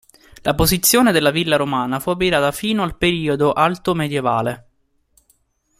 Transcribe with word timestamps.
La 0.41 0.55
posizione 0.55 1.11
della 1.11 1.29
villa 1.29 1.57
romana 1.57 1.99
fu 1.99 2.09
abitata 2.09 2.51
fino 2.51 2.81
al 2.81 2.97
periodo 2.97 3.53
alto 3.53 3.93
medievale. 3.93 4.69